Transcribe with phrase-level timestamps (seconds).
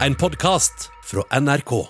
[0.00, 1.86] En podkast fra NRK.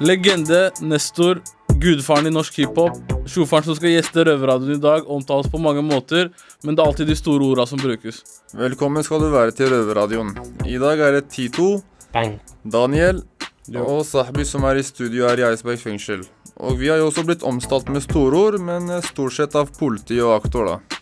[0.00, 2.96] Legende, Nestor, gudfaren i norsk hiphop.
[3.28, 6.32] Sjofaren som skal gjeste Røverradioen i dag, omtales på mange måter,
[6.64, 8.24] men det er alltid de store orda som brukes.
[8.56, 10.32] Velkommen skal du være til Røverradioen.
[10.64, 11.82] I dag er det Tito,
[12.14, 12.38] Bang.
[12.64, 13.20] Daniel
[13.76, 16.24] og Sahbi som er i studio er i Eidsberg fengsel.
[16.58, 20.18] Og vi har jo også blitt omstalt med storord, men eh, stort sett av politi
[20.24, 20.98] og aktor, da.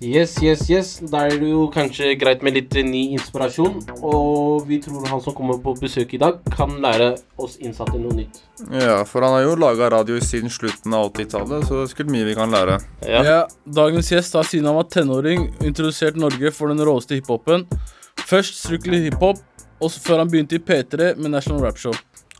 [0.00, 0.90] Yes, yes, yes.
[1.12, 3.82] Da er det jo kanskje greit med litt eh, ny inspirasjon.
[4.00, 8.16] Og vi tror han som kommer på besøk i dag, kan lære oss innsatte noe
[8.16, 8.40] nytt.
[8.70, 12.14] Ja, for han har jo laga radio siden slutten av 80-tallet, så det er sikkert
[12.14, 12.78] mye vi kan lære.
[13.04, 13.24] Ja.
[13.26, 13.38] Ja,
[13.80, 17.66] Dagens gjest har siden han var tenåring introdusert Norge for den råeste hiphopen.
[18.24, 19.42] Først Strictly hiphop,
[19.80, 21.92] og så før han begynte i P3 med National Rap Show.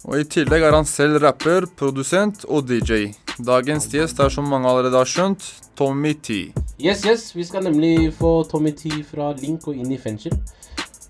[0.08, 3.10] Og i tillegg er han selv rapper, produsent og DJ.
[3.44, 5.44] Dagens gjest er, som mange allerede har skjønt,
[5.76, 6.52] Tommy T.
[6.80, 7.30] Yes, yes.
[7.36, 10.32] Vi skal nemlig få Tommy T fra Link og inn i fengsel.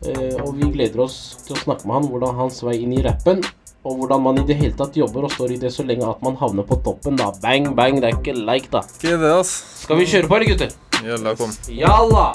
[0.07, 3.03] Eh, og vi gleder oss til å snakke med han hvordan hans vei inn i
[3.07, 3.45] rappen.
[3.87, 6.21] Og hvordan man i det hele tatt jobber og står i det så lenge at
[6.25, 7.31] man havner på toppen, da.
[7.43, 8.03] Bang, bang.
[8.03, 8.85] Det er ikke like, da.
[8.99, 9.55] Ikke det, ass.
[9.87, 10.71] Skal vi kjøre på, eller, gutter?
[11.07, 11.55] Jalla, kom.
[11.71, 12.29] Jalla!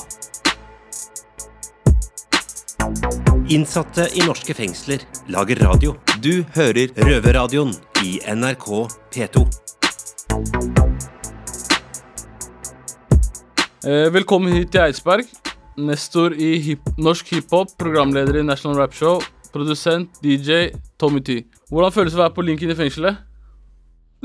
[3.50, 5.92] Innsatte i norske fengsler lager radio.
[6.24, 8.66] Du hører Røverradioen i NRK
[9.14, 9.44] P2.
[13.86, 15.30] Eh, velkommen hit til Eidsberg.
[15.78, 19.22] Nestor i hip norsk hiphop, programleder i National Rap Show,
[19.54, 21.44] produsent, DJ, Tommy T.
[21.70, 23.22] Hvordan føles det å være på link inn i fengselet?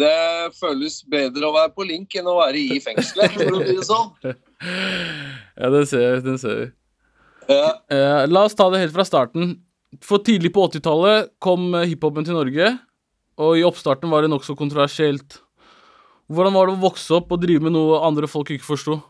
[0.00, 0.16] Det
[0.56, 3.88] føles bedre å være på link enn å være i fengselet, for å si det
[3.90, 4.14] sånn.
[5.60, 6.20] Ja, den ser jeg.
[6.24, 6.68] den ser jeg.
[7.50, 7.74] Ja.
[7.90, 9.58] Eh, la oss ta det helt fra starten.
[10.06, 12.74] For tidlig på 80-tallet kom eh, hiphopen til Norge,
[13.40, 15.40] og i oppstarten var det nokså kontroversielt.
[16.30, 19.00] Hvordan var det å vokse opp og drive med noe andre folk ikke forsto?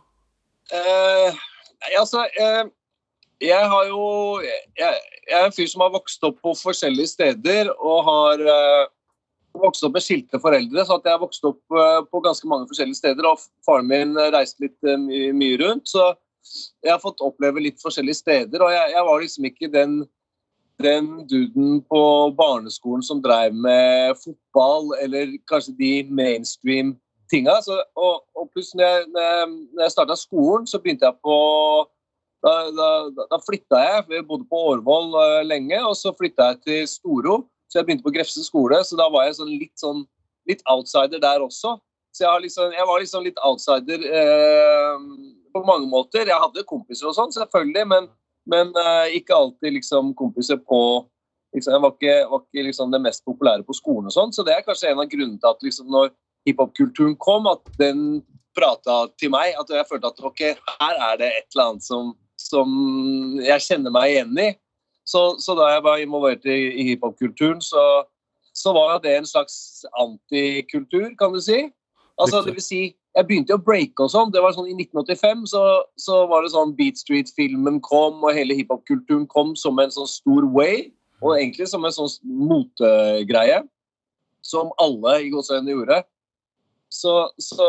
[0.71, 1.35] Uh,
[1.99, 2.69] altså uh,
[3.43, 4.05] Jeg har jo
[4.39, 8.85] jeg, jeg er en fyr som har vokst opp på forskjellige steder og har uh,
[9.59, 11.61] vokst opp med skilte foreldre, så at jeg har vokst opp
[12.09, 13.27] på ganske mange forskjellige steder.
[13.27, 16.13] Og faren min reiste litt my mye rundt, så
[16.83, 18.63] jeg har fått oppleve litt forskjellige steder.
[18.65, 20.01] Og jeg, jeg var liksom ikke den
[20.81, 22.03] den duden på
[22.37, 26.95] barneskolen som drev med fotball, eller kanskje de mainstream
[27.31, 27.59] tinga.
[27.65, 31.39] Så, og, og pluss når jeg, når jeg, starta skolen, så begynte jeg på
[32.41, 32.87] Da, da,
[33.29, 34.05] da flytta jeg.
[34.17, 37.35] Jeg bodde på Årvoll uh, lenge, og så flytta jeg til Storo.
[37.69, 40.01] Så jeg begynte på Grefse skole, så da var jeg sånn litt, sånn,
[40.49, 41.75] litt outsider der også.
[42.17, 45.05] Så jeg, liksom, jeg var liksom litt outsider eh,
[45.53, 46.27] på mange måter.
[46.29, 48.09] Jeg hadde kompiser og sånn, selvfølgelig, men,
[48.51, 50.81] men uh, ikke alltid liksom kompiser på
[51.55, 54.47] liksom, Jeg var ikke, var ikke liksom det mest populære på skolen og sånn, så
[54.47, 56.13] det er kanskje en av grunnene til at liksom når
[56.49, 58.23] hiphop-kulturen kom, at den
[58.57, 59.55] prata til meg.
[59.61, 60.43] At jeg følte at ok,
[60.81, 62.71] her er det et eller annet som, som
[63.43, 64.51] jeg kjenner meg igjen i.
[65.09, 67.85] Så, så da jeg var involvert i, i hiphop-kulturen, så,
[68.55, 71.65] så var det en slags antikultur, kan du si.
[72.21, 72.81] Altså, det vil si,
[73.17, 74.31] jeg begynte jo å breake og sånn.
[74.35, 75.65] Det var sånn I 1985 så,
[75.99, 80.47] så var det sånn Beat Street-filmen kom, og hele hiphop-kulturen kom som en sånn stor
[80.55, 80.89] way.
[81.21, 83.63] Og egentlig som en sånn motegreie.
[84.47, 86.01] Som alle i gåseøynene gjorde.
[86.91, 87.67] Så, så,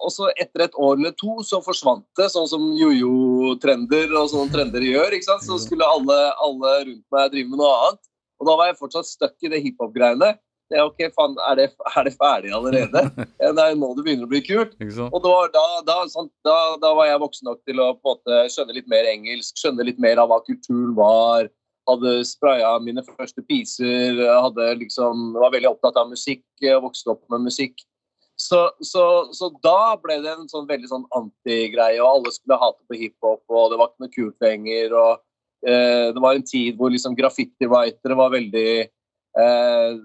[0.00, 4.54] og så etter et år eller to så forsvant det, sånn som jojo-trender og sånne
[4.54, 5.12] trender gjør.
[5.12, 5.44] ikke sant?
[5.44, 8.00] Så skulle alle, alle rundt meg drive med noe annet.
[8.40, 10.34] Og da var jeg fortsatt stuck i det hiphop-greiene.
[10.74, 13.00] Det jeg ok, faen, er det, er det ferdig allerede?
[13.60, 14.72] Nei, nå det begynner å bli kult.
[15.06, 15.98] Og da, da,
[16.42, 19.54] da, da var jeg voksen nok til å på en måte skjønne litt mer engelsk,
[19.60, 21.46] skjønne litt mer av hva kulturen var.
[21.86, 24.18] Hadde spraya mine første piser,
[24.80, 26.42] liksom, var veldig opptatt av musikk,
[26.82, 27.78] vokste opp med musikk.
[28.34, 32.82] Så, så, så da ble det en sånn veldig sånn antigreie, og alle skulle hate
[32.90, 34.98] på hiphop, og det var ikke noe kult lenger.
[34.98, 38.70] og eh, Det var en tid hvor liksom graffiti-writere var veldig
[39.40, 39.96] eh,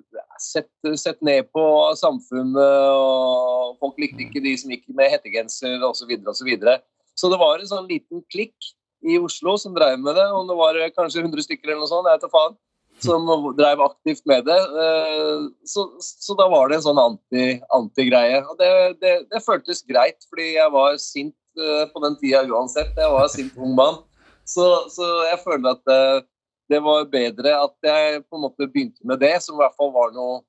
[0.41, 1.65] sett, sett ned på
[1.99, 6.01] samfunnet, og folk likte ikke de som gikk med hettegenser osv.
[6.03, 6.77] Så, videre, og så, videre.
[7.17, 8.71] så det var en sånn liten klikk
[9.07, 12.07] i Oslo som drev med det, om det var kanskje 100 stykker eller noe sånt,
[12.09, 12.57] jeg vet da faen,
[12.99, 14.57] som drev aktivt med det.
[14.59, 18.41] Eh, Så, så da var det en sånn anti- anti-greie.
[18.43, 22.91] og det, det, det føltes greit, fordi jeg var sint eh, på den tida uansett.
[22.99, 24.01] Jeg var sint ung mann.
[24.49, 26.19] Så, så jeg føler at eh,
[26.69, 29.91] det var bedre at jeg på en måte begynte med det, som i hvert fall
[29.95, 30.41] var noe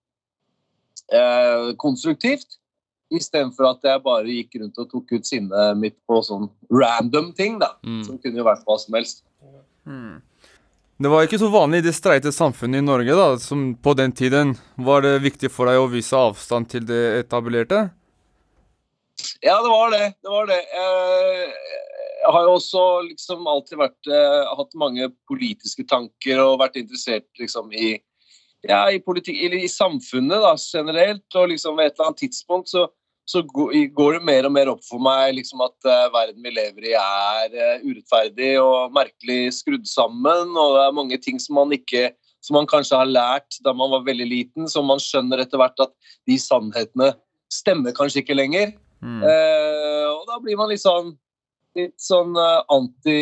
[1.13, 2.59] eh, konstruktivt.
[3.11, 7.59] Istedenfor at jeg bare gikk rundt og tok ut sinnet mitt på sånn random ting,
[7.63, 7.73] da.
[7.83, 8.05] Mm.
[8.07, 9.25] Som kunne vært hva som helst.
[11.01, 14.13] Det var ikke så vanlig i det streite samfunnet i Norge da, som på den
[14.13, 14.53] tiden.
[14.77, 17.87] Var det viktig for deg å vise avstand til det etablerte?
[19.41, 20.05] Ja, det var det.
[20.21, 20.59] Det var det.
[20.75, 21.80] Jeg,
[22.21, 27.29] jeg har jo også liksom alltid vært eh, hatt mange politiske tanker og vært interessert
[27.41, 27.95] liksom i
[28.69, 31.25] ja, i, politikk, eller i samfunnet da, generelt.
[31.41, 32.89] Og liksom ved et eller annet tidspunkt så
[33.31, 36.89] så går det mer og mer opp for meg liksom, at uh, verden vi lever
[36.89, 40.51] i, er uh, urettferdig og merkelig skrudd sammen.
[40.51, 42.09] Og det er mange ting som man ikke
[42.43, 45.83] som man kanskje har lært da man var veldig liten, som man skjønner etter hvert
[45.85, 45.93] at
[46.27, 47.13] de sannhetene
[47.53, 48.73] stemmer kanskje ikke lenger.
[49.05, 49.21] Mm.
[49.23, 51.15] Uh, og da blir man litt sånn
[51.79, 53.21] litt sånn anti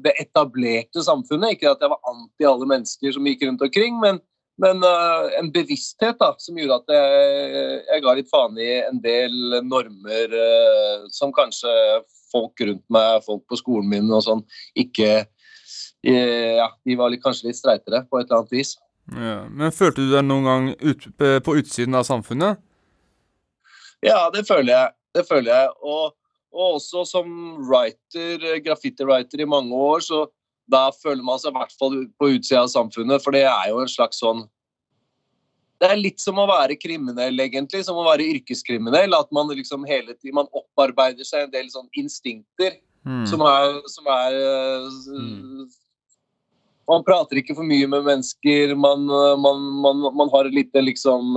[0.00, 1.56] det etablerte samfunnet.
[1.56, 4.22] Ikke at jeg var anti alle mennesker som gikk rundt omkring, men
[4.58, 8.98] men uh, en bevissthet da, som gjorde at jeg, jeg, ga litt faen i en
[9.02, 11.70] del normer uh, som kanskje
[12.32, 14.42] folk rundt meg, folk på skolen min og sånn,
[14.78, 18.74] ikke uh, Ja, de var litt, kanskje litt streitere på et eller annet vis.
[19.14, 22.58] Ja, men følte du deg noen gang ut, på utsiden av samfunnet?
[24.04, 24.94] Ja, det føler jeg.
[25.16, 25.70] Det føler jeg.
[25.86, 26.12] Og,
[26.54, 27.30] og også som
[27.68, 30.24] writer, graffiti-writer i mange år, så
[30.68, 33.82] da føler man seg i hvert fall på utsida av samfunnet, for det er jo
[33.82, 34.46] en slags sånn
[35.78, 39.14] Det er litt som å være kriminell, egentlig, som å være yrkeskriminell.
[39.14, 43.22] At man liksom hele tiden man opparbeider seg en del sånn instinkter mm.
[43.30, 44.38] som er, som er
[45.06, 45.68] mm.
[46.88, 49.04] Man prater ikke for mye med mennesker, man,
[49.38, 51.36] man, man, man har et lite liksom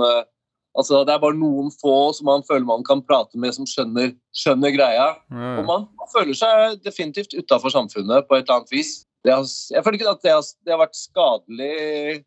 [0.72, 4.14] Altså, det er bare noen få som man føler man kan prate med, som skjønner,
[4.32, 5.08] skjønner greia.
[5.28, 5.58] Mm.
[5.60, 9.84] Og man, man, føler seg definitivt utafor samfunnet på et eller annet vis har, jeg
[9.84, 12.24] føler ikke at det har, det har, vært skadelig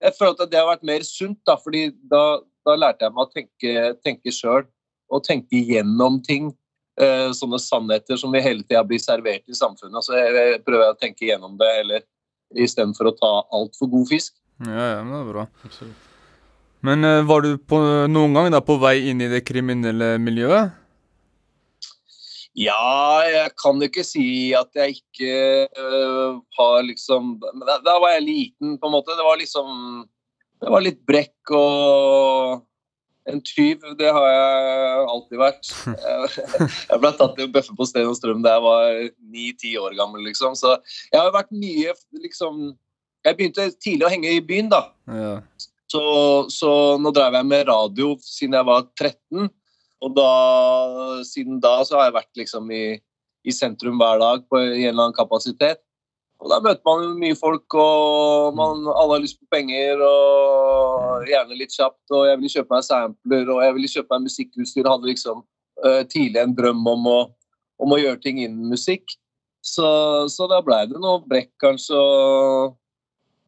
[0.00, 2.22] Jeg føler at det har vært mer sunt, da, fordi da,
[2.64, 3.74] da lærte jeg meg å tenke,
[4.06, 4.64] tenke sjøl
[5.08, 6.52] og tenke gjennom ting.
[7.00, 10.04] Eh, sånne sannheter som vi hele tida blir servert i samfunnet.
[10.04, 12.04] Så jeg, jeg prøver å tenke gjennom det heller,
[12.54, 14.36] istedenfor å ta altfor god fisk.
[14.66, 15.48] Ja, ja, men det er bra.
[15.66, 16.07] Absolutt.
[16.86, 17.78] Men uh, var du på,
[18.10, 20.76] noen gang da på vei inn i det kriminelle miljøet?
[22.58, 25.34] Ja, jeg kan jo ikke si at jeg ikke
[25.78, 29.14] uh, har liksom da, da, var jeg liten, på en måte.
[29.14, 29.68] Det var liksom
[30.58, 32.64] Det var litt brekk og
[33.30, 33.84] en tyv.
[33.98, 35.70] Det har jeg alltid vært.
[36.90, 38.86] Jeg ble tatt i å bøffe på Sten og Strøm da jeg var
[39.34, 40.56] ni-ti år gammel, liksom.
[40.56, 40.78] Så
[41.12, 42.70] jeg har vært mye liksom
[43.26, 44.80] Jeg begynte tidlig å henge i byen, da.
[45.12, 45.34] Ja.
[45.88, 46.02] Så,
[46.52, 46.70] så
[47.00, 49.48] nå drev jeg med radio siden jeg var 13.
[50.04, 50.30] Og da,
[51.26, 52.98] siden da så har jeg vært liksom i,
[53.48, 55.80] i sentrum hver dag på en eller annen kapasitet.
[56.38, 61.56] Og da møter man mye folk, og man, alle har lyst på penger, og gjerne
[61.58, 62.04] litt kjapt.
[62.14, 64.86] Og jeg ville kjøpe meg sampler, og jeg ville kjøpe meg musikkutstyr.
[64.86, 67.18] Hadde liksom uh, tidlig en drøm om å,
[67.82, 69.16] om å, gjøre ting innen musikk.
[69.66, 69.88] Så,
[70.30, 72.78] så da blei det noe brekk, kanskje, og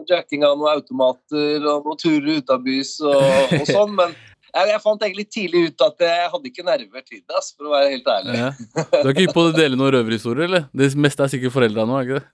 [0.09, 3.95] jacking av noen automater og noen turer utabys og, og sånn.
[3.99, 4.17] Men
[4.51, 7.75] jeg, jeg, fant egentlig tidlig ut at jeg hadde ikke nerver til det, for å
[7.75, 8.37] være helt ærlig.
[8.41, 8.51] Ja.
[8.91, 10.69] Du har ikke gitt på å dele noen røverhistorier, eller?
[10.75, 12.29] Det meste er sikkert foreldra nå, er ikke det?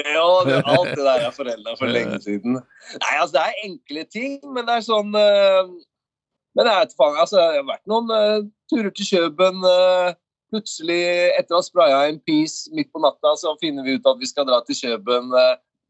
[0.00, 2.56] Ja, det, alt det der er forelda for lenge siden.
[2.56, 5.70] Nei, altså, det er enkle ting, men det er sånn uh,
[6.56, 9.60] Men jeg vet faen, altså, det har vært noen uh, turer til Kjøben.
[9.66, 10.14] Uh,
[10.50, 11.02] plutselig,
[11.38, 14.30] etter å ha spraya en piece midt på natta, så finner vi ut at vi
[14.30, 15.30] skal dra til Kjøben.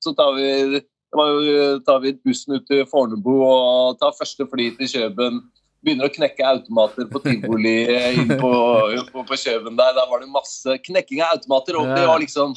[0.05, 0.81] Så tar vi
[1.11, 5.41] tar vi bussen ut til Fornebu og tar første fly til Kjøben.
[5.83, 7.79] Begynner å knekke automater på tivoli
[8.15, 8.51] inn på,
[9.11, 9.95] på, på Kjøben der.
[9.97, 11.81] Da var det masse knekking av automater.
[11.81, 12.55] og det var liksom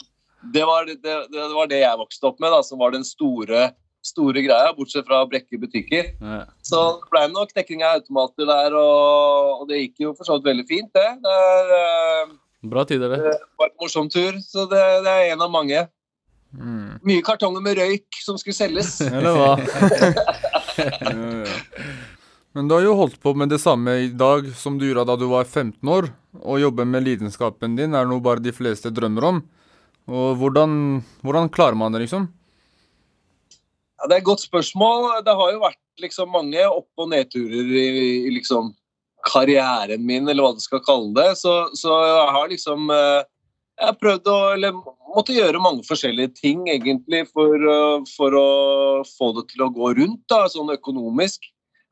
[0.52, 1.00] det var det,
[1.32, 3.70] det, var det, jeg vokste opp med, da, som var den store,
[4.04, 6.10] store greia, bortsett fra Brekke butikker.
[6.20, 6.42] Ja.
[6.66, 10.38] Så det ble noe knekking av automater der, og, og, det gikk jo for så
[10.38, 11.08] vidt veldig fint, det.
[11.24, 12.34] det er, eh,
[12.74, 13.22] Bra tider, det.
[13.24, 15.86] Det var en morsom tur, så det, det er en av mange.
[16.54, 17.00] Mm.
[17.02, 19.02] Mye kartonger med røyk som skulle selges.
[19.08, 19.58] Eller hva?
[22.54, 25.18] Men du har jo holdt på med det samme i dag som du gjorde da
[25.18, 26.12] du var 15 år.
[26.38, 29.42] Å jobbe med lidenskapen din er noe bare de fleste drømmer om.
[30.12, 32.28] Og hvordan, hvordan klarer man det, liksom?
[33.98, 35.24] Ja, det er et godt spørsmål.
[35.26, 37.88] Det har jo vært liksom mange opp- og nedturer i,
[38.28, 38.74] i liksom
[39.24, 41.30] karrieren min, eller hva du skal kalle det.
[41.40, 43.24] Så, så jeg har liksom eh,
[43.84, 44.76] jeg har prøvd å eller
[45.14, 47.66] måtte gjøre mange forskjellige ting egentlig for,
[48.16, 48.48] for å
[49.08, 51.50] få det til å gå rundt, da, sånn økonomisk.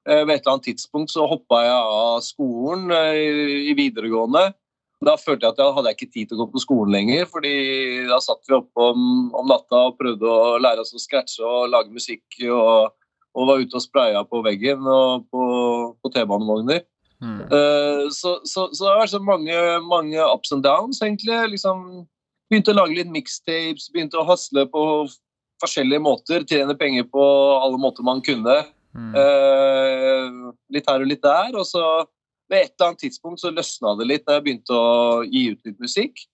[0.09, 4.47] Eh, ved et eller annet tidspunkt så hoppa jeg av skolen eh, i, videregående.
[5.05, 7.53] Da følte jeg at jeg hadde ikke tid til å gå på skolen lenger, fordi
[8.09, 11.69] da satt vi oppe om, om natta og prøvde å lære oss å scratche og
[11.73, 12.93] lage musikk, og,
[13.37, 15.43] og var ute og spraya på veggen og på,
[16.01, 16.85] på T-banevogner.
[17.21, 17.41] Mm.
[17.51, 21.37] Uh, så, så, så, det har vært så mange, mange ups and downs, egentlig.
[21.53, 21.83] Liksom,
[22.49, 24.85] begynte å lage litt mixtapes, begynte å hasle på
[25.61, 26.45] forskjellige måter.
[26.49, 27.25] Tjene penger på
[27.61, 28.63] alle måter man kunne.
[28.97, 29.13] Mm.
[29.15, 31.53] Uh, litt her og litt der.
[31.55, 31.85] Og så
[32.51, 35.69] ved et eller annet tidspunkt så løsna det litt da jeg begynte å gi ut
[35.69, 36.25] litt musikk.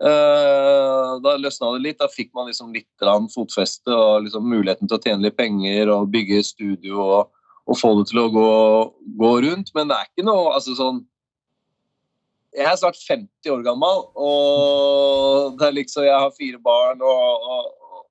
[0.00, 2.00] Uh, da løsna det litt.
[2.00, 2.88] Da fikk man liksom litt
[3.34, 7.36] fotfeste og liksom muligheten til å tjene litt penger og bygge studio og,
[7.70, 8.50] og få det til å gå,
[9.20, 9.72] gå rundt.
[9.76, 11.04] Men det er ikke noe altså sånn
[12.56, 16.98] Jeg er snart 50 år gammel, og det liksom, jeg har fire barn.
[16.98, 17.68] og, og,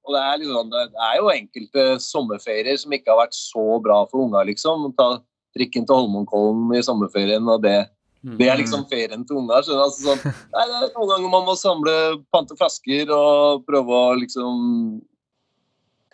[0.08, 4.06] og det, er liksom, det er jo enkelte sommerferier som ikke har vært så bra
[4.08, 4.94] for unga, liksom.
[4.96, 5.18] Ta
[5.58, 7.82] trikken til Holmenkollen i sommerferien, og det
[8.20, 9.62] det er liksom ferien til unga.
[9.62, 11.94] Altså, sånn, nei, det er noen ganger man må samle,
[12.34, 14.58] pante flasker og prøve å liksom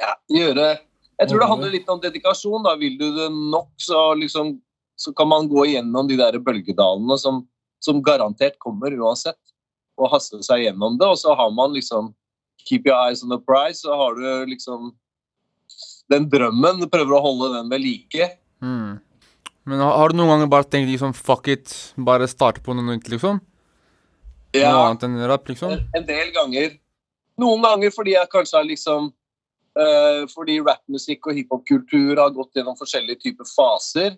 [0.01, 0.67] ja, gjøre
[1.19, 2.63] Jeg tror det handler litt om dedikasjon.
[2.65, 4.57] da, Vil du det nok, så, liksom,
[4.99, 7.43] så kan man gå igjennom de der bølgedalene som,
[7.79, 9.39] som garantert kommer uansett,
[9.95, 11.07] og haste seg gjennom det.
[11.07, 12.13] Og så har man liksom
[12.65, 14.87] Keep your eyes on the prize, så har du liksom
[16.09, 18.29] den drømmen, du prøver å holde den ved like.
[18.63, 18.95] Mm.
[19.69, 23.09] Men har, du noen ganger bare tenkt liksom fuck it, bare starte på noe nytt,
[23.11, 23.37] liksom?
[24.55, 25.75] Noe Ja, annet enn rap, liksom?
[25.75, 26.75] en, en del ganger.
[27.41, 29.11] Noen ganger fordi jeg kanskje har liksom
[30.31, 34.15] Fordi rappmusikk og hiphop-kultur har gått gjennom forskjellige typer faser.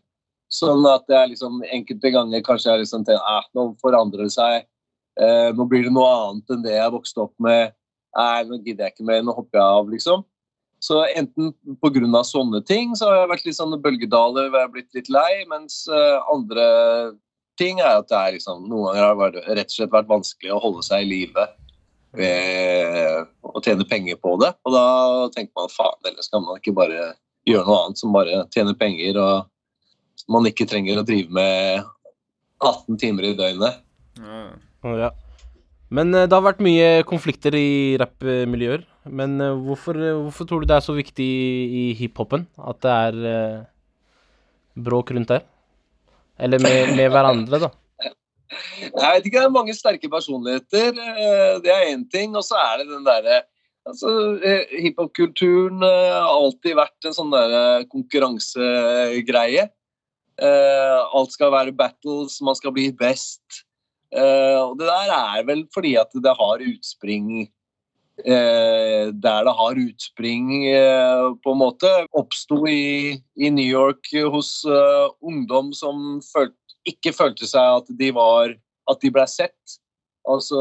[0.54, 4.68] Sånn at jeg liksom enkelte ganger kanskje jeg liksom tenker at nå forandrer det seg.
[5.20, 7.74] Eh, nå blir det noe annet enn det jeg vokste opp med.
[8.18, 10.24] Nei, nå gidder jeg ikke mer, nå hopper jeg av, liksom.
[10.80, 12.24] Så enten pga.
[12.24, 15.46] sånne ting så har jeg vært litt sånn bølgedaler hvor jeg har blitt litt lei,
[15.50, 16.68] mens eh, andre
[17.58, 20.54] ting er at det er liksom Noen ganger har det rett og slett vært vanskelig
[20.54, 21.48] å holde seg i live
[22.18, 24.54] ved å tjene penger på det.
[24.66, 24.88] Og da
[25.36, 27.14] tenker man faen, eller skal man ikke bare
[27.48, 31.88] gjøre noe annet som bare tjener penger, og man ikke trenger å drive med
[32.64, 33.82] 18 timer i døgnet.
[34.20, 34.52] Mm.
[34.98, 35.12] Ja.
[35.94, 38.84] Men eh, det har vært mye konflikter i rappmiljøer.
[39.08, 41.28] Men eh, hvorfor, hvorfor tror du det er så viktig
[41.82, 43.60] i hiphopen at det er eh,
[44.88, 45.46] bråk rundt der?
[46.38, 47.72] Eller med, med hverandre, da.
[48.50, 50.96] Jeg vet ikke, det er mange sterke personligheter.
[50.96, 52.36] eh, Det er én ting.
[52.36, 53.44] Og så er det den derre
[53.88, 59.70] altså, eh, Hiphop-kulturen eh, har alltid vært en sånn derre konkurransegreie.
[60.38, 63.64] Alt skal være battles, man skal bli best.
[64.14, 67.48] Og det der er vel fordi at det har utspring
[68.18, 69.12] der
[69.46, 70.48] det har utspring,
[71.42, 71.90] på en måte.
[72.18, 74.64] Oppsto i, i New York hos
[75.22, 78.56] ungdom som følte ikke følte seg at de var
[78.88, 79.74] At de ble sett.
[80.28, 80.60] Altså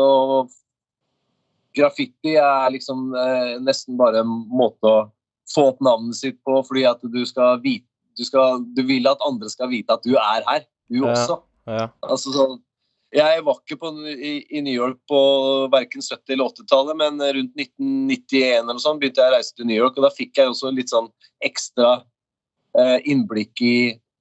[1.77, 5.05] Graffiti er liksom eh, nesten bare en måte å
[5.53, 9.21] få opp navnet sitt på, fordi at du skal vite du, skal, du vil at
[9.27, 11.13] andre skal vite at du er her, du Ja.
[11.13, 11.37] også.
[11.69, 11.89] Ja.
[12.07, 12.63] Altså sånn
[13.15, 15.19] Jeg var ikke på, i, i New York på
[15.73, 19.79] verken 70- eller 80-tallet, men rundt 1991 eller sånn begynte jeg å reise til New
[19.79, 21.07] York, og da fikk jeg også litt sånn
[21.45, 21.93] ekstra
[22.77, 23.77] eh, innblikk i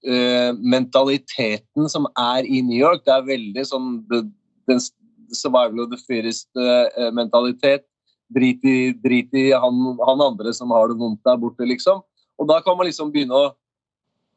[0.06, 3.04] eh, mentaliteten som er i New York.
[3.06, 3.90] Det er veldig sånn
[5.34, 7.86] survival of the fittest-mentalitet.
[8.34, 12.02] drit i, drit i han, han andre som har det vondt der borte, liksom.
[12.42, 13.52] Og da kan man liksom begynne å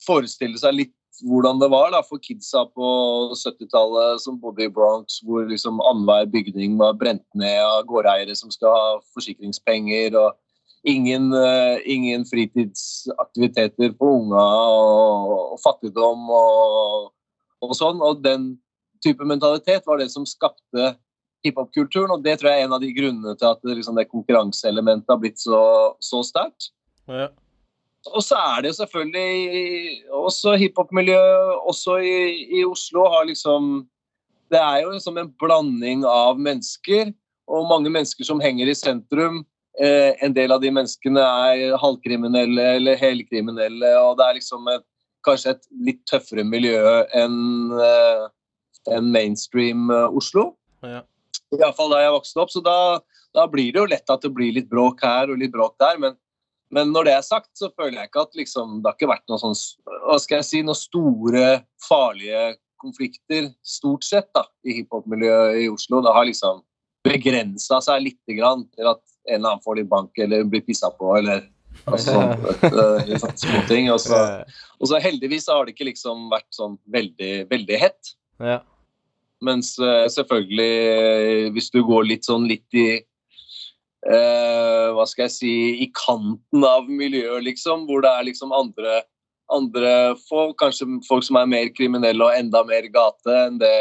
[0.04, 0.94] forestille seg litt
[1.26, 2.88] hvordan det var da, for kidsa på
[3.34, 8.52] 70-tallet som bodde i Bronx, hvor liksom annenhver bygning var brent ned av gårdeiere som
[8.54, 8.84] skal ha
[9.16, 10.36] forsikringspenger, og
[10.82, 17.10] ingen, eh, ingen fritidsaktiviteter for unga, og, og fattigdom og,
[17.64, 18.00] og sånn.
[18.04, 18.52] Og den
[19.04, 20.94] type mentalitet var det som skapte
[21.46, 24.08] hiphop-kulturen, og det tror jeg er en av de grunnene til at det, liksom, det
[24.10, 25.60] konkurranseelementet har blitt så,
[26.02, 26.72] så sterkt.
[27.08, 27.28] Ja.
[28.14, 32.18] Og så er det jo selvfølgelig også hiphop-miljøet også i,
[32.60, 33.88] i Oslo har liksom
[34.48, 37.10] Det er jo liksom en blanding av mennesker,
[37.48, 39.42] og mange mennesker som henger i sentrum.
[39.78, 44.84] Eh, en del av de menneskene er halvkriminelle eller helkriminelle, og det er liksom et,
[45.26, 46.80] kanskje et litt tøffere miljø
[47.14, 48.24] enn eh,
[48.94, 50.50] enn mainstream eh, Oslo.
[50.82, 51.02] Ja.
[51.54, 52.52] Iallfall da jeg vokste opp.
[52.52, 52.78] Så da,
[53.36, 56.00] da blir det jo lett at det blir litt bråk her og litt bråk der.
[56.00, 56.18] men
[56.68, 59.30] men når det er sagt, så føler jeg ikke at liksom, det har ikke vært
[59.30, 59.54] noen sånn,
[60.04, 61.44] hva skal jeg si, noen store,
[61.80, 62.42] farlige
[62.82, 66.02] konflikter, stort sett, da, i hiphop-miljøet i Oslo.
[66.04, 66.60] Det har liksom
[67.08, 70.90] begrensa seg litt grann til at en eller annen får litt bank eller blir pissa
[70.96, 71.44] på eller
[71.84, 72.32] altså, sånn,
[72.72, 73.92] uh, sånne småting.
[73.94, 74.22] Og så,
[74.80, 78.16] og så heldigvis har det ikke liksom vært sånn veldig, veldig hett.
[78.42, 78.60] Ja.
[79.44, 85.34] Mens eh, selvfølgelig, eh, hvis du går litt sånn litt i eh, Hva skal jeg
[85.36, 85.52] si
[85.84, 89.02] I kanten av miljøet, liksom, hvor det er liksom andre,
[89.54, 89.92] andre
[90.26, 93.76] folk, kanskje folk som er mer kriminelle og enda mer gate enn det,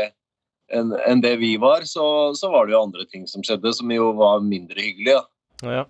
[0.73, 2.05] enn, enn det vi var, så,
[2.37, 5.17] så var det jo andre ting som skjedde, som jo var mindre hyggelig.
[5.17, 5.25] Ja.
[5.63, 5.85] Ja.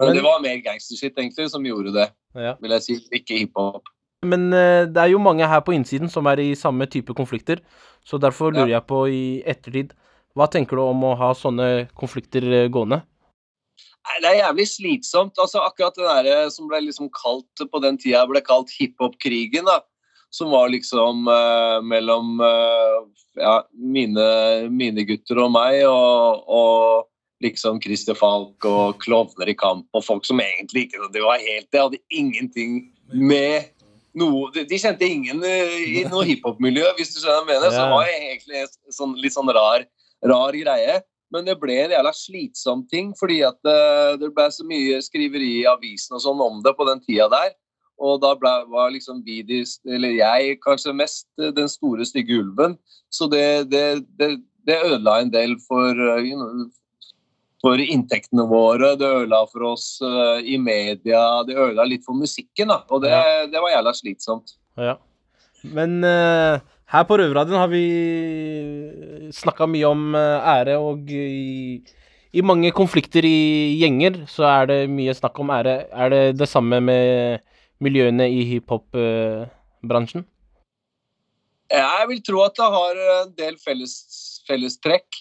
[0.00, 2.54] Men det var mer gangstershit egentlig som gjorde det, Ja.
[2.60, 2.96] vil jeg si.
[3.12, 3.88] Ikke hiphop.
[4.22, 7.60] Men uh, det er jo mange her på innsiden som er i samme type konflikter,
[8.04, 9.94] så derfor lurer jeg på i ettertid
[10.36, 13.00] Hva tenker du om å ha sånne konflikter eh, gående?
[14.06, 15.38] Nei, Det er jævlig slitsomt.
[15.38, 19.80] altså Akkurat det der som ble liksom kalt på den tida ble kalt hiphop-krigen, da.
[20.30, 23.02] Som var liksom uh, mellom uh,
[23.36, 24.26] ja, mine,
[24.70, 27.09] mine gutter og meg, og, og
[27.44, 31.68] liksom Christer Falk og klovner i kamp, og folk som egentlig ikke Det var helt
[31.72, 33.70] Det hadde ingenting med
[34.14, 37.70] noe De, kjente ingen eh, i noe hiphop-miljø, hvis du skjønner hva jeg mener.
[37.70, 39.86] Så det var egentlig en sånn, litt sånn rar,
[40.26, 40.96] rar greie.
[41.30, 45.52] Men det ble en jævla slitsom ting, fordi at eh, det ble så mye skriveri
[45.60, 47.54] i avisen og sånn om det på den tida der.
[48.02, 49.44] Og da ble, var liksom vi,
[49.86, 52.74] eller jeg, kanskje mest eh, den store, stygge ulven.
[53.14, 53.84] Så det, det,
[54.18, 54.32] det,
[54.66, 55.94] det ødela en del for,
[57.60, 58.94] for inntektene våre.
[58.98, 61.22] Det ødela for oss eh, i media.
[61.46, 62.82] Det ødela litt for musikken, da.
[62.88, 63.14] Og det,
[63.52, 64.56] det var jævla slitsomt.
[64.80, 64.96] Ja.
[65.76, 67.84] Men uh, her på Røverradioen har vi
[69.36, 71.78] snakka mye om eh, ære, og i,
[72.32, 75.76] i mange konflikter i gjenger så er det mye snakk om ære.
[75.92, 77.44] Er det det samme med
[77.80, 80.26] miljøene i hiphop-bransjen?
[81.70, 83.94] Jeg vil tro at det har en del felles,
[84.48, 85.20] fellestrekk.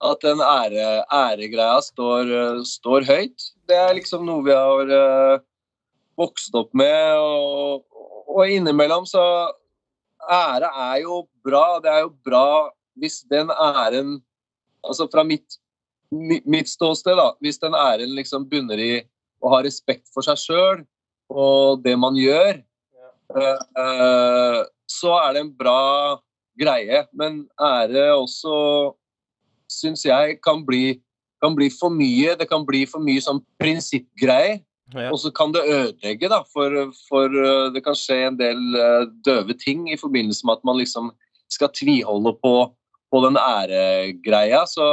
[0.00, 2.30] At den ære, æregreia står,
[2.64, 3.48] står høyt.
[3.68, 5.42] Det er liksom noe vi har uh,
[6.20, 7.18] vokst opp med.
[7.20, 7.84] Og,
[8.30, 9.24] og innimellom så
[10.30, 11.80] Ære er jo bra.
[11.82, 14.18] Det er jo bra hvis den æren
[14.80, 15.58] Altså fra mitt,
[16.08, 17.34] mitt ståsted, da.
[17.44, 18.94] Hvis den æren liksom bunner i
[19.44, 20.78] å ha respekt for seg sjøl
[21.28, 22.62] og det man gjør.
[22.96, 23.10] ja.
[23.36, 25.82] uh, uh, så er det en bra
[26.58, 27.02] greie.
[27.12, 28.54] Men ære også,
[29.70, 30.98] syns jeg, kan bli,
[31.42, 32.34] kan bli for mye.
[32.38, 34.60] Det kan bli for mye sånn prinsippgreier.
[34.90, 35.06] Ja.
[35.12, 36.40] Og så kan det ødelegge, da.
[36.50, 36.74] For,
[37.06, 40.80] for uh, det kan skje en del uh, døve ting i forbindelse med at man
[40.80, 41.12] liksom
[41.50, 42.54] skal tviholde på,
[43.10, 44.64] på den æregreia.
[44.66, 44.86] Så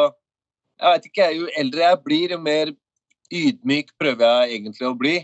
[0.78, 2.76] jeg vet ikke, jo eldre jeg blir, jo mer
[3.34, 5.18] ydmyk prøver jeg egentlig å bli.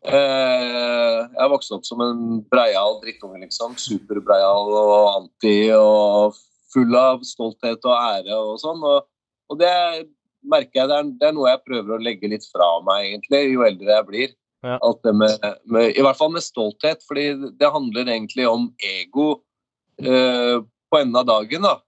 [0.00, 3.76] Eh, jeg har vokst opp som en breial drittunge, liksom.
[3.80, 6.38] Superbreial og anti og
[6.74, 8.82] full av stolthet og ære og sånn.
[8.86, 9.06] Og,
[9.50, 9.74] og det
[10.50, 13.42] merker jeg det er, det er noe jeg prøver å legge litt fra meg, egentlig,
[13.52, 14.32] jo eldre jeg blir.
[14.64, 14.76] Ja.
[14.84, 19.28] Alt det med, med, I hvert fall med stolthet, fordi det handler egentlig om ego
[20.02, 21.64] eh, på enden av dagen.
[21.64, 21.78] da.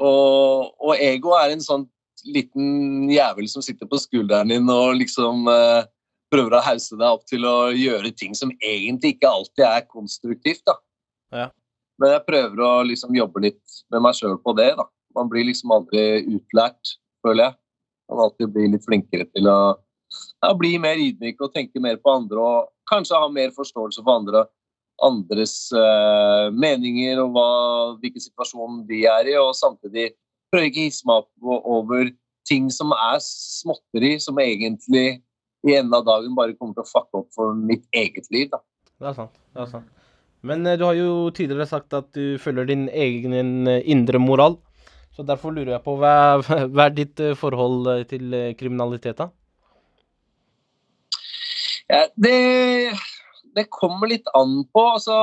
[0.00, 1.88] Og, og ego er en sånn
[2.28, 5.88] liten jævel som sitter på skulderen din og liksom eh,
[6.30, 10.62] prøver å hause deg opp til å gjøre ting som egentlig ikke alltid er konstruktivt.
[10.68, 10.76] da.
[11.34, 11.48] Ja.
[12.00, 14.72] Men jeg prøver å liksom jobbe litt med meg sjøl på det.
[14.78, 14.86] da.
[15.16, 17.58] Man blir liksom aldri utlært, føler jeg.
[18.10, 19.58] Man alltid blir litt flinkere til å
[20.42, 22.40] ja, bli mer ydmyk og tenke mer på andre.
[22.40, 24.46] Og kanskje ha mer forståelse for andre,
[25.04, 27.50] andres uh, meninger og hva,
[28.00, 29.36] hvilken situasjon de er i.
[29.40, 30.10] Og samtidig
[30.50, 32.10] prøve ikke å hisse meg opp over
[32.48, 35.20] ting som er småtteri, som egentlig
[35.68, 38.48] i enden av dagen bare kommer til å fucke opp for mitt eget liv.
[38.52, 38.62] da.
[39.00, 39.42] Det er sant.
[39.54, 39.96] det er sant.
[40.46, 44.58] Men eh, du har jo tidligere sagt at du følger din egen eh, indre moral.
[45.16, 46.40] Så derfor lurer jeg på hva,
[46.72, 49.30] hva er ditt eh, forhold til kriminalitet, da?
[51.90, 52.94] Ja, det,
[53.56, 54.86] det kommer litt an på.
[54.94, 55.16] altså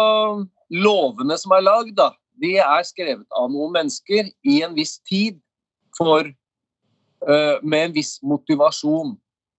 [0.74, 2.12] Lovene som er lagd, da,
[2.44, 5.40] de er skrevet av noen mennesker i en viss tid
[5.98, 6.28] for,
[7.24, 9.16] uh, med en viss motivasjon.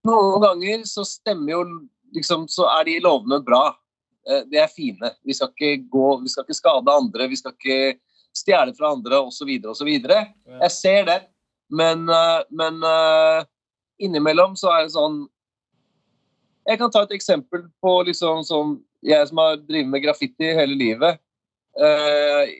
[0.07, 1.62] Noen ganger så stemmer jo
[2.14, 3.73] liksom, så er de lovene bra.
[4.29, 5.12] Eh, De er fine.
[5.25, 7.99] Vi skal ikke gå, vi skal ikke skade andre, vi skal ikke
[8.37, 9.51] stjele fra andre osv.
[9.73, 9.88] osv.
[9.88, 11.21] Jeg ser det,
[11.71, 13.45] men, øh, men øh,
[13.99, 15.27] innimellom så er det sånn
[16.69, 20.75] jeg kan ta et eksempel på liksom sånn Jeg som har drevet med graffiti hele
[20.75, 21.21] livet.
[21.79, 22.51] Eh,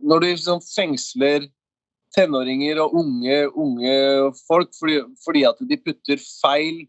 [0.00, 1.44] når du liksom fengsler
[2.16, 3.92] tenåringer og unge, unge
[4.48, 6.86] folk fordi, fordi at de putter feil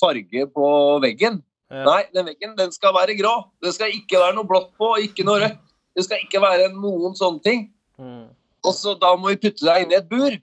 [0.00, 0.66] farge på
[1.04, 1.38] veggen.
[1.70, 1.84] Ja.
[1.86, 3.34] Nei, den veggen den skal være grå.
[3.62, 5.60] Det skal ikke være noe blått på, ikke noe rødt.
[5.94, 7.68] Det skal ikke være noen sånne ting.
[8.00, 8.26] Mm.
[8.66, 10.34] Og så da må vi putte deg inn i et bur.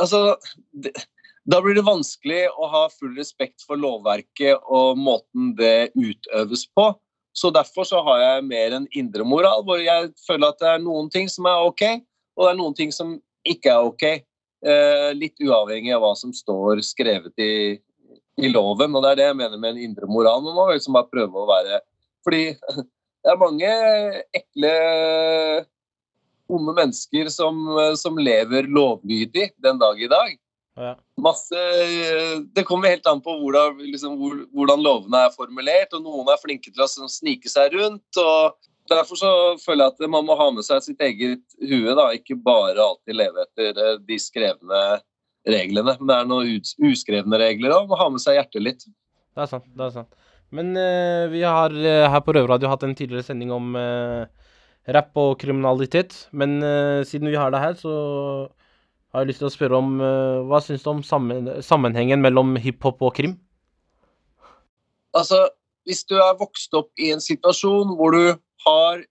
[0.00, 0.36] Altså,
[0.72, 0.92] det,
[1.48, 6.90] da blir det vanskelig å ha full respekt for lovverket og måten det utøves på.
[7.36, 10.84] Så derfor så har jeg mer en indre moral, hvor jeg føler at det er
[10.84, 11.84] noen ting som er OK,
[12.36, 14.06] og det er noen ting som ikke er OK.
[14.66, 17.76] Eh, litt uavhengig av hva som står skrevet i,
[18.36, 18.94] i loven.
[18.94, 20.42] Og det er det jeg mener med en indre moral.
[20.44, 21.80] Man må liksom bare prøve å være
[22.26, 22.44] Fordi
[23.22, 23.70] det er mange
[24.36, 24.74] ekle
[26.46, 27.56] onde mennesker som,
[27.98, 30.36] som lever lovlydig den dag i dag.
[30.76, 30.92] Ja.
[31.18, 31.62] Masse
[32.54, 34.14] Det kommer helt an på hvordan, liksom,
[34.54, 38.20] hvordan lovene er formulert, og noen er flinke til å sånn, snike seg rundt.
[38.20, 38.54] og
[38.90, 42.36] Derfor så føler jeg at man må ha med seg sitt eget hue, da, ikke
[42.38, 44.82] bare alltid leve etter eh, de skrevne
[45.46, 45.96] reglene.
[46.00, 48.86] Men det er noen uskrevne regler òg, må ha med seg hjertet litt.
[48.86, 49.66] Det er sant.
[49.76, 50.12] det er sant.
[50.54, 54.26] Men uh, vi har uh, her på Røverradio hatt en tidligere sending om uh,
[54.94, 56.14] rapp og kriminalitet.
[56.30, 56.60] Men
[57.08, 57.94] siden vi har det her, så
[59.10, 59.96] har jeg lyst til å spørre om
[60.46, 63.34] Hva syns du om sammen, sammenhengen mellom hiphop og krim?
[65.16, 65.40] Altså,
[65.88, 69.02] hvis du er vokst opp i en situasjon hvor du har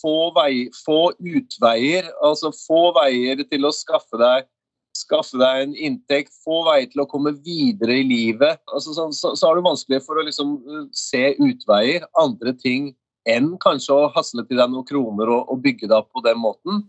[0.00, 4.50] få, vei, få utveier, altså få veier til å skaffe deg
[4.96, 8.62] skaffe deg en inntekt, få veier til å komme videre i livet.
[8.72, 12.94] Altså, så, så, så er det vanskelig for å liksom, uh, se utveier, andre ting
[13.26, 16.38] enn kanskje å hasle til deg noen kroner og, og bygge deg opp på den
[16.38, 16.84] måten.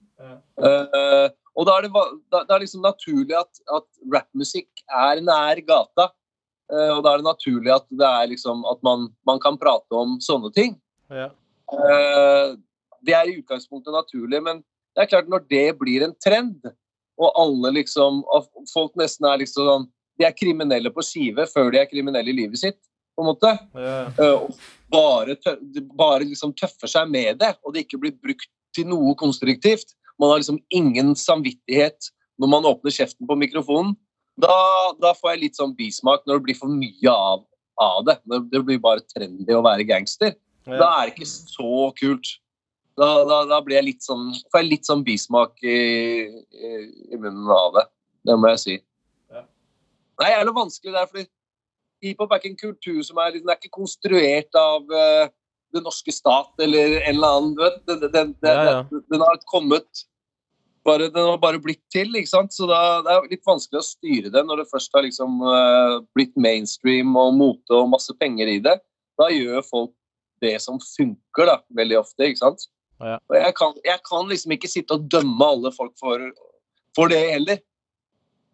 [0.58, 5.62] Uh, og da er det, da, det er liksom naturlig at, at rappmusikk er nær
[5.66, 6.12] gata.
[6.70, 9.98] Uh, og da er det naturlig at, det er liksom, at man, man kan prate
[9.98, 10.78] om sånne ting.
[11.10, 11.32] Ja.
[11.74, 12.58] Uh,
[13.08, 14.62] det er i utgangspunktet naturlig, men
[14.96, 16.70] det er klart når det blir en trend,
[17.18, 18.24] og alle liksom
[18.74, 19.88] Folk nesten er liksom sånn
[20.20, 22.80] De er kriminelle på skive før de er kriminelle i livet sitt,
[23.18, 23.52] på en måte.
[23.78, 24.48] Yeah.
[24.90, 25.56] bare, tø
[25.98, 29.94] bare liksom tøffer seg med det, og det ikke blir brukt til noe konstruktivt.
[30.18, 32.10] Man har liksom ingen samvittighet
[32.42, 33.94] når man åpner kjeften på mikrofonen.
[34.42, 34.58] Da,
[35.02, 37.46] da får jeg litt sånn bismak når det blir for mye av,
[37.82, 38.18] av det.
[38.30, 40.36] Når det blir bare trendy å være gangster.
[40.68, 42.34] Da er det ikke så kult.
[42.98, 45.78] Da, da, da blir jeg litt sånn, får jeg litt sånn bismak i,
[46.34, 46.70] i,
[47.14, 47.84] i munnen av det.
[48.26, 48.78] Det må jeg si.
[49.34, 49.44] Ja.
[50.18, 51.28] Det er noe vanskelig der, fordi
[52.08, 55.30] hiphop er ikke en kultur som er, den er ikke konstruert av uh,
[55.76, 57.56] det norske stat eller en eller annen.
[57.58, 58.80] Du vet, den, den, den, Ja, ja.
[58.90, 60.06] den, den har kommet
[60.88, 62.56] bare, Den har bare blitt til, ikke sant.
[62.56, 66.00] Så da, det er litt vanskelig å styre det når det først har liksom uh,
[66.16, 68.78] blitt mainstream og mote og masse penger i det.
[69.20, 69.94] Da gjør folk
[70.42, 72.68] det som funker, da, veldig ofte, ikke sant.
[73.04, 73.18] Ja.
[73.30, 76.24] Og jeg kan, jeg kan liksom ikke sitte og dømme alle folk for,
[76.98, 77.60] for det heller.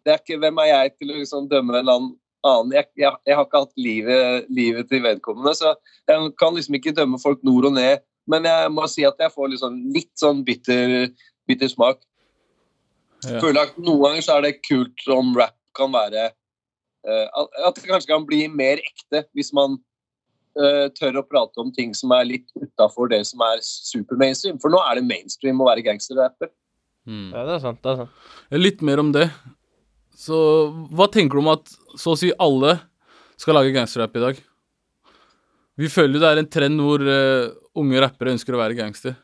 [0.03, 2.73] Det er ikke, Hvem er jeg til å liksom dømme en annen?
[2.75, 5.75] Jeg, jeg, jeg har ikke hatt livet, livet til vedkommende, så
[6.12, 8.03] jeg kan liksom ikke dømme folk nord og ned.
[8.27, 11.08] Men jeg må si at jeg får liksom litt sånn bitter,
[11.47, 12.03] bitter smak.
[13.23, 13.39] Ja.
[13.39, 17.88] Føler at Noen ganger så er det kult om rap kan være eh, at- det
[17.88, 19.79] kanskje kan bli mer ekte hvis man
[20.97, 24.59] tør å prate om ting som er litt utafor det som er super-mainstream.
[24.61, 26.51] For nå er det mainstream å være gangsterrapper.
[27.09, 27.31] Mm.
[27.33, 27.81] Ja, det er sant.
[27.83, 28.23] det er sant.
[28.53, 29.27] Litt mer om det.
[30.17, 30.37] Så
[30.93, 32.77] hva tenker du om at så å si alle
[33.39, 34.41] skal lage gangsterrapp i dag?
[35.81, 37.49] Vi føler jo det er en trend hvor uh,
[37.81, 39.17] unge rappere ønsker å være gangster.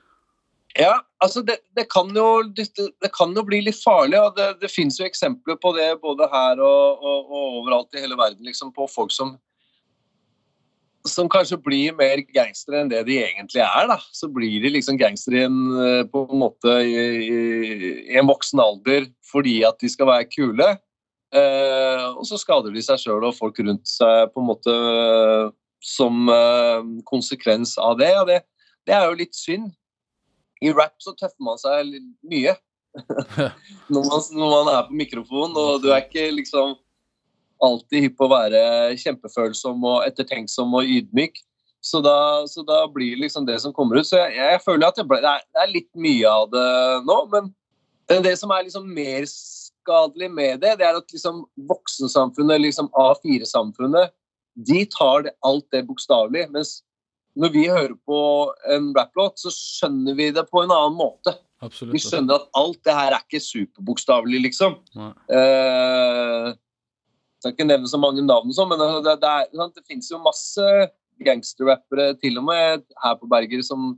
[0.78, 4.52] Ja, altså det, det, kan jo, det, det kan jo bli litt farlig, og det,
[4.62, 8.46] det finnes jo eksempler på det både her og, og, og overalt i hele verden,
[8.46, 9.34] liksom, på folk som
[11.08, 13.88] som kanskje blir mer gangstere enn det de egentlig er.
[13.88, 13.98] da.
[14.16, 17.40] Så blir de liksom gangstere i en, eh, på en måte i, i,
[18.12, 20.70] i en voksen alder fordi at de skal være kule.
[21.30, 25.52] Eh, og så skader de seg sjøl og folk rundt seg på en måte eh,
[25.86, 28.12] som eh, konsekvens av det.
[28.20, 28.42] Og det,
[28.90, 29.70] det er jo litt synd.
[30.60, 31.94] I rap så tøffer man seg
[32.28, 32.58] mye.
[33.94, 36.74] når, man, når man er på mikrofon, og du er ikke liksom
[37.64, 38.64] alltid hypp på å være
[39.02, 41.40] kjempefølsom og ettertenksom og ydmyk.
[41.82, 44.08] Så da, så da blir liksom det som kommer ut.
[44.08, 46.68] Så jeg, jeg føler at det, ble, det, er, det er litt mye av det
[47.08, 47.54] nå, men
[48.26, 54.16] det som er liksom mer skadelig med det, det er at liksom voksensamfunnet, liksom A4-samfunnet,
[54.68, 56.48] de tar det, alt det bokstavelig.
[56.52, 56.80] Mens
[57.40, 58.22] når vi hører på
[58.74, 61.36] en rapplåt, så skjønner vi det på en annen måte.
[61.92, 64.80] Vi skjønner at alt det her er ikke superbokstavelig, liksom.
[65.00, 65.12] Nei.
[67.40, 70.20] Skal ikke nevne så mange navn, sånn, men det, det, er, sant, det finnes jo
[70.20, 70.66] masse
[71.24, 73.94] gangsterrappere, til og med her på Berger, som,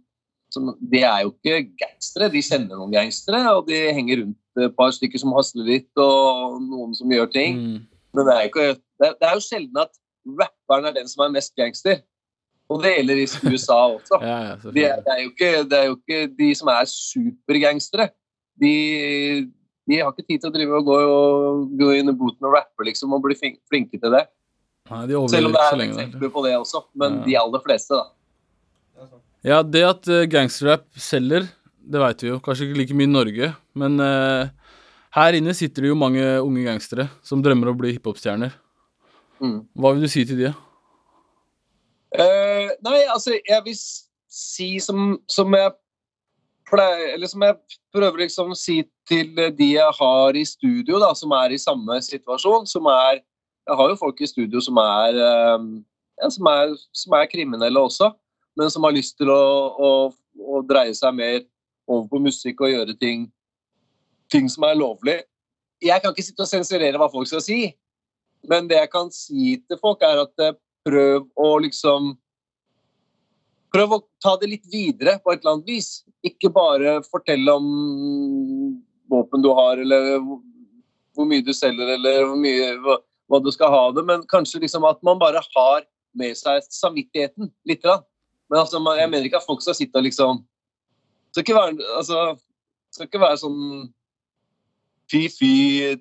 [0.54, 4.78] som De er jo ikke gangstere, de kjenner noen gangstere, og de henger rundt et
[4.78, 7.58] par stykker som hasler litt, og noen som gjør ting.
[7.58, 7.82] Mm.
[8.12, 8.70] Men det er, ikke,
[9.02, 10.02] det, det er jo sjelden at
[10.38, 12.02] rapperen er den som er mest gangster.
[12.72, 14.20] Og det gjelder i USA også.
[14.30, 18.10] Ja, ja, Det er, det, er ikke, det er jo ikke de som er supergangstere.
[18.62, 18.76] De,
[19.90, 22.56] de har ikke tid til å drive og gå, og, gå inn i booten og
[22.56, 24.26] rappe liksom, og bli flinke til det.
[24.92, 26.84] Nei, de Selv om det er eksempler på det også.
[26.98, 27.26] Men Ja.
[27.26, 29.10] de aller fleste, da.
[29.44, 31.48] Ja, det at uh, gangsterrap selger,
[31.82, 32.40] det veit vi jo.
[32.44, 34.52] Kanskje ikke like mye i Norge, men uh,
[35.18, 38.54] her inne sitter det jo mange unge gangstere som drømmer om å bli hiphop-stjerner.
[39.42, 39.64] Mm.
[39.74, 40.52] Hva vil du si til de?
[42.14, 43.78] Uh, nei, altså, jeg vil
[44.32, 45.74] si som, som jeg
[46.72, 47.58] For er- eller som jeg
[47.94, 48.78] prøver liksom å si
[49.10, 53.22] til de jeg har i studio, da, som er i samme situasjon, som er
[53.68, 55.60] Jeg har jo folk i studio som er, eh,
[56.20, 58.12] ja, som er, som er kriminelle også,
[58.58, 59.38] men som har lyst til å,
[59.78, 59.90] å,
[60.36, 61.44] å dreie seg mer
[61.88, 63.32] over på musikk og gjøre ting,
[64.34, 65.22] ting som er lovlig.
[65.80, 67.60] Jeg kan ikke sitte og sensurere hva folk skal si,
[68.50, 72.16] men det jeg kan si til folk, er at eh, prøv å liksom
[73.72, 75.90] Prøv å ta det litt videre på et eller annet vis.
[76.28, 77.70] Ikke bare fortelle om
[79.12, 82.98] våpen du har, eller hvor mye du selger, eller hvor mye, hva,
[83.32, 87.52] hva du skal ha det, men kanskje liksom at man bare har med seg samvittigheten
[87.68, 87.84] litt.
[87.84, 88.04] Grann.
[88.52, 90.44] Men altså, jeg mener ikke at folk skal sitte og liksom
[91.32, 92.22] skal ikke være, altså,
[92.92, 93.60] skal ikke være sånn
[95.12, 95.54] fy-fy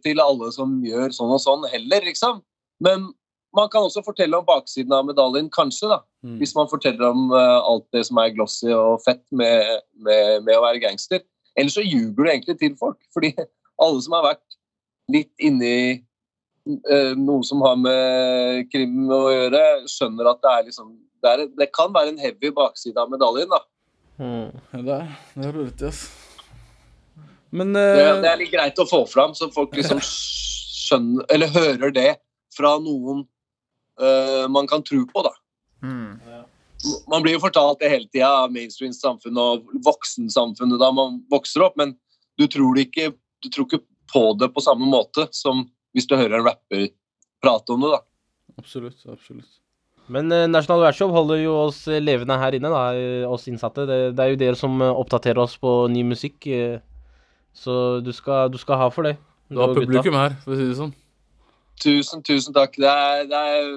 [0.02, 2.40] til alle som gjør sånn og sånn heller, liksom.
[2.82, 3.10] Men
[3.56, 6.00] man kan også fortelle om baksiden av medaljen, kanskje, da.
[6.26, 6.36] Mm.
[6.42, 10.58] Hvis man forteller om uh, alt det som er glossy og fett med, med, med
[10.58, 11.24] å være gangster.
[11.58, 13.00] Ellers så ljuger du egentlig til folk.
[13.14, 13.32] Fordi
[13.80, 14.58] alle som har vært
[15.10, 20.94] litt inni uh, noe som har med krim å gjøre, skjønner at det er liksom
[21.20, 23.50] det, er, det kan være en heavy bakside av medaljen.
[23.50, 23.64] da.
[24.20, 24.50] Mm.
[24.86, 26.04] Det er, det er rett, yes.
[27.50, 31.50] Men Det, eh, det er litt greit å få fram, så folk liksom skjønner Eller
[31.50, 32.10] hører det
[32.54, 33.24] fra noen
[34.00, 35.32] eh, man kan tro på, da.
[35.82, 36.44] Mm.
[37.12, 41.76] Man blir jo fortalt det hele tida av mainstream-samfunnet og voksensamfunnet da man vokser opp,
[41.80, 41.94] men
[42.40, 43.12] du tror, det ikke,
[43.44, 43.82] du tror ikke
[44.12, 46.88] på det på samme måte som hvis du hører en rapper
[47.42, 47.92] prate om det.
[47.96, 48.00] da.
[48.60, 49.02] Absolutt.
[49.08, 49.60] absolutt.
[50.10, 53.86] Men eh, National Workshop holder jo oss levende her inne, da, eh, oss innsatte.
[53.86, 56.48] Det, det er jo dere som eh, oppdaterer oss på ny musikk.
[57.54, 59.16] Så du skal, du skal ha for det.
[59.50, 60.92] Du har publikum her, for å si det sånn.
[61.80, 62.76] Tusen, tusen takk.
[62.76, 63.72] Det er, det er,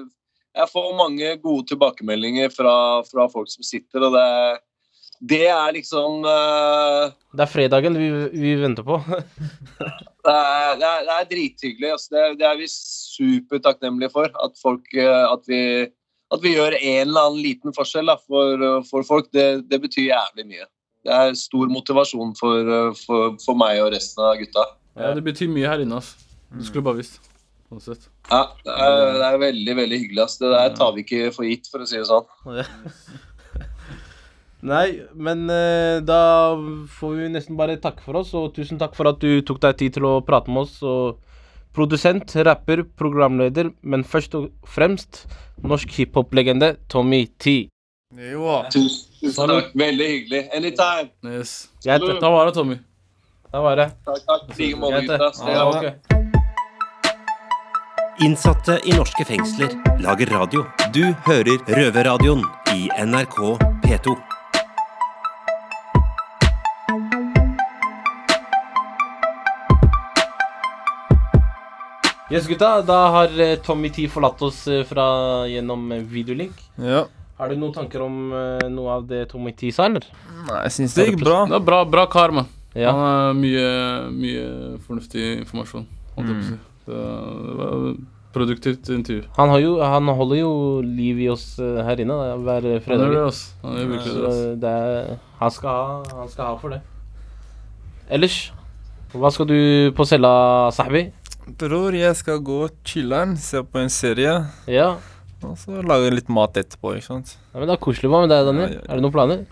[0.60, 2.76] jeg får mange gode tilbakemeldinger fra,
[3.08, 4.28] fra folk som sitter, og det,
[5.24, 9.00] det er liksom uh, Det er fredagen vi, vi venter på.
[10.24, 11.88] Det er, det er, det er drithyggelig.
[11.92, 12.08] Altså.
[12.14, 14.30] Det, det er vi supertakknemlige for.
[14.40, 15.58] At, folk, eh, at, vi,
[16.32, 19.28] at vi gjør en eller annen liten forskjell da, for, for folk.
[19.36, 20.64] Det, det betyr jævlig mye.
[21.04, 24.64] Det er stor motivasjon for, eh, for, for meg og resten av gutta.
[24.96, 26.16] Ja, det betyr mye her inne, Altså.
[26.54, 27.20] Du skulle bare visst.
[27.74, 28.04] Sånn sett.
[28.30, 30.22] Ja, det er, det er veldig veldig hyggelig.
[30.24, 30.36] ass.
[30.38, 32.26] Det der tar vi ikke for gitt, for å si det sånn.
[34.64, 36.54] Nei, men eh, da
[36.96, 39.76] får vi nesten bare takke for oss, og tusen takk for at du tok deg
[39.82, 40.78] tid til å prate med oss.
[40.86, 41.18] Og
[41.74, 45.24] produsent, rapper, programleder, men først og fremst
[45.60, 47.66] norsk hiphop-legende Tommy T.
[48.14, 49.72] Jo, Tusen, tusen takk.
[49.74, 50.44] Veldig hyggelig.
[50.54, 51.10] Anytime.
[51.26, 51.56] Yes.
[51.82, 52.78] Ta vare, Tommy.
[53.50, 53.88] Da var det.
[54.06, 54.42] Takk, takk.
[54.54, 55.30] I like måte, gutta.
[55.50, 56.23] Ja.
[58.22, 60.60] Innsatte i norske fengsler lager radio.
[60.94, 63.38] Du hører Røverradioen i NRK
[63.82, 64.12] P2.
[72.30, 72.68] Yes, gutta.
[72.86, 75.06] Da har eh, Tommy T forlatt oss eh, fra
[75.50, 76.60] gjennom eh, videolink.
[76.78, 77.08] Ja.
[77.40, 78.30] Har du noen tanker om
[78.70, 80.06] noe av det Tommy T sa, eller?
[80.44, 81.40] Nei, jeg syns det gikk bra.
[81.50, 82.46] Det er bra, bra kar, mann.
[82.78, 82.94] Ja.
[82.94, 83.66] Han har mye,
[84.14, 84.46] mye
[84.86, 85.88] fornuftig informasjon.
[86.14, 86.60] holdt jeg på å si.
[86.86, 87.02] Det,
[87.48, 87.94] det var
[88.34, 89.22] produktivt intervju.
[89.36, 90.50] Han, har jo, han holder jo
[90.82, 93.12] liv i oss eh, her inne da, hver Han gjør fredag.
[93.14, 93.42] det, ass.
[93.62, 94.42] Han gjør virkelig det, ass.
[94.64, 96.80] det er, han, skal ha, han skal ha for det.
[98.12, 98.38] Ellers,
[99.14, 99.56] hva skal du
[99.96, 100.32] på cella,
[100.74, 101.06] Sahbi?
[101.60, 104.34] Bror, jeg skal gå chiller'n, se på en serie,
[104.66, 104.90] Ja.
[105.44, 107.36] og så lage litt mat etterpå, ikke sant.
[107.52, 108.10] ja, men Det er koselig.
[108.10, 108.68] Med deg, Daniel?
[108.68, 108.90] Ja, ja, ja.
[108.90, 109.46] Er det noen planer?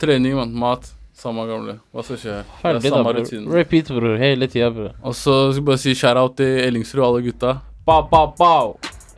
[0.00, 0.52] Trening, mann.
[0.54, 0.92] Mat.
[1.16, 1.78] Samme gamle.
[1.96, 2.34] Hva skal skje?
[2.60, 3.12] Ferdig, er da, Bro.
[3.24, 3.54] bror.
[3.56, 4.16] Repeat, bror.
[4.20, 4.92] Hele tida, bror.
[5.02, 7.54] Og så skal jeg bare si shout-out til Ellingsrud og alle gutta.
[7.88, 8.52] Ba, ba, ba.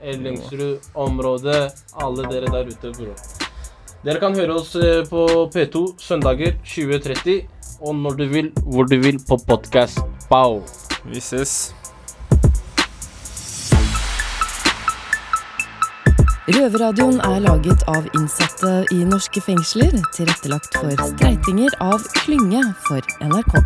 [0.03, 1.61] Ellingsrud-området.
[1.99, 3.15] Alle dere der ute, bror.
[4.05, 7.41] Dere kan høre oss eh, på P2 søndager 20.30.
[7.81, 9.99] Og når du vil, hvor du vil, på podkast.
[10.31, 10.63] Bao.
[11.05, 11.75] Vi ses.
[16.49, 23.59] Røverradioen er laget av innsatte i norske fengsler, tilrettelagt for streitinger av Klynge for NRK.